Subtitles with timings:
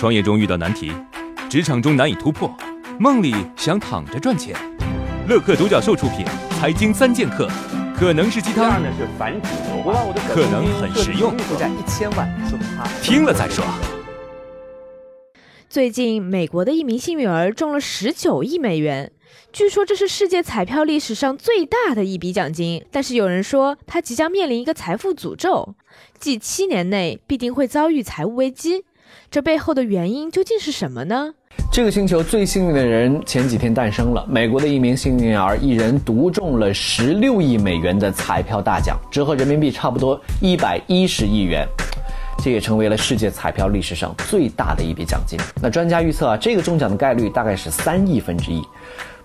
[0.00, 0.90] 创业中遇到难题，
[1.50, 2.50] 职场中难以突破，
[2.98, 4.56] 梦里想躺着赚钱。
[5.28, 6.24] 乐客独角兽出品，
[6.58, 7.46] 《财经三剑客》
[7.94, 8.80] 可能是鸡汤，
[10.26, 11.36] 可能很实用。
[13.02, 13.62] 听了再说。
[15.68, 19.12] 最近，美国的一名幸运儿中了十九亿美元，
[19.52, 22.82] 据说这是世界彩票历史上最大的一笔奖金。
[22.90, 25.74] 但是有人说，他即将面临一个财富诅咒，
[26.18, 28.86] 即七年内必定会遭遇财务危机。
[29.30, 31.34] 这背后的原因究竟是什么呢？
[31.72, 41.66] 这个星球最幸运的人前几天诞生了，美国的一名幸运儿一人独中了十六亿美元的彩票大奖，折合人民币差不多一百一十亿元。
[42.42, 45.38] 这也成为了世界彩票历史上最大的一笔奖金。
[45.60, 48.62] 那专家预测啊，这个中奖的概率大概是三亿分之一。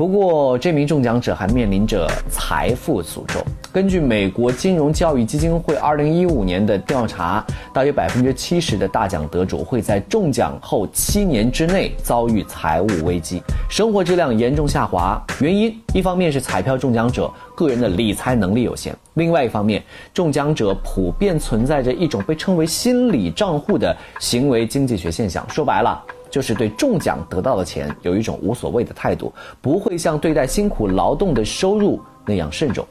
[0.00, 3.44] 不过，这名中奖者还面临着财富诅咒。
[3.70, 15.22] 根据美国金融教育基金会2015年的调查，大约百分之七十的大奖得主会在中奖后七年之内遭遇财务危机，生活质量严重下滑。
[15.38, 19.82] 原因一方面是彩票中奖者个人的理财能力有限，另外一方面，
[20.14, 25.46] 中奖者普遍存在着一种被称为心理账户的行为经济学现象。
[25.50, 26.02] 说白了。
[26.30, 32.86] 就是对中奖得到的钱有一种无所谓的态度，不会像对待辛苦劳动的收入那样慎重。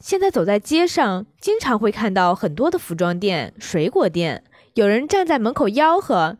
[0.00, 4.42] 现在走在街上，经常会看到很多的服装店、水果店，
[4.74, 6.36] 有人站在门口吆喝：“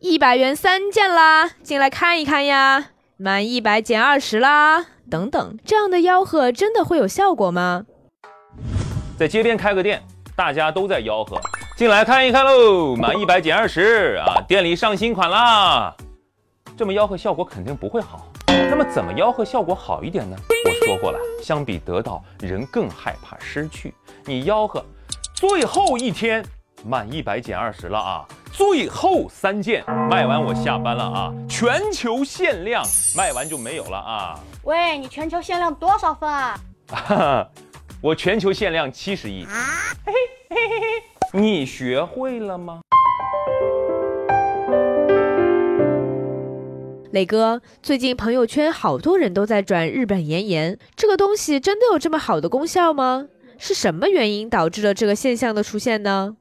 [0.00, 7.86] 一百元三件啦，进来看一看呀，满一百减二十啦，等等。”这样的吆喝真的会有效果吗？
[9.18, 10.02] 在街边开个店，
[10.36, 11.40] 大家都在吆喝。
[11.76, 14.40] 进来看一看喽，满一百减二十啊！
[14.48, 15.94] 店里上新款啦！
[16.74, 18.26] 这么吆喝效果肯定不会好。
[18.46, 20.34] 那么怎么吆喝效果好一点呢？
[20.64, 23.94] 我说过了，相比得到，人更害怕失去。
[24.24, 24.82] 你吆喝，
[25.34, 26.42] 最后一天
[26.82, 28.24] 满一百减二十了啊！
[28.50, 31.30] 最后三件卖完我下班了啊！
[31.46, 32.82] 全球限量
[33.14, 34.40] 卖完就没有了啊！
[34.62, 36.58] 喂，你全球限量多少份啊？
[38.00, 39.44] 我全球限量七十亿。
[40.06, 40.12] 嘿
[40.48, 41.15] 嘿嘿嘿嘿。
[41.38, 42.80] 你学会了吗，
[47.10, 47.60] 磊哥？
[47.82, 53.26] 最近朋友圈好多人都在转日本岩盐，这个东西真的有这么好的功效吗？
[53.58, 56.34] 是什么原因导致了这个现象的出现呢？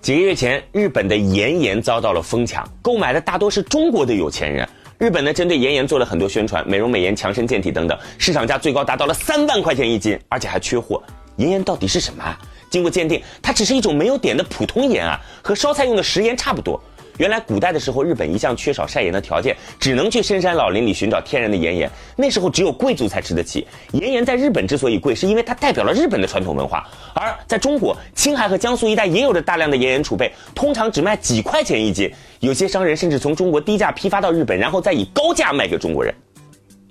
[0.00, 4.66] 几个月前，日本的岩盐遭到了疯抢，购买的大多是中国的有钱人。
[4.96, 11.02] 日本呢，针对岩盐做了很多宣传，美容美颜、强身健体等等，市场价最高达到了三万块钱一斤，而且还缺货。
[11.36, 12.24] 岩盐到底是什么？
[12.70, 16.80] 经过鉴定，它只是一种没有碘的普通盐啊，和烧菜用的食盐差不多。
[17.18, 21.90] 原来古代的时候，日本一向缺少晒盐的条件，只能去深山老林里寻找天然的岩盐。
[22.16, 23.66] 那时候只有贵族才吃得起。
[23.92, 26.88] 岩盐在日本之所以贵，是因为它代表了日本的传统文化。
[27.12, 32.10] 而在中国，青海和江苏一带也有着大量的岩盐储备，通常只卖几块钱一斤。
[32.38, 36.14] 有些商人甚至从中国低价批发到日本，然后再以高价卖给中国人。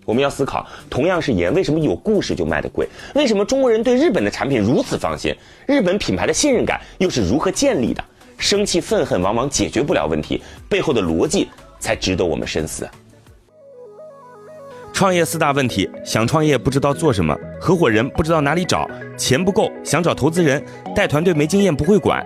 [0.09, 2.89] 我们要思考，同样是盐，为什么有故事就卖得贵？
[3.13, 5.31] 为什么中国人对日本的产品如此放心？
[5.67, 8.03] 日本品牌的信任感又是如何建立的？
[8.35, 11.47] 生气愤恨往往解决不了问题，背后的逻辑
[11.79, 12.89] 才值得我们深思。
[14.91, 20.59] 创业四大问题：想创业不知道做什么，合伙人不知道哪里找，钱不够想找投资人，
[20.95, 22.25] 带团队没经验不会管。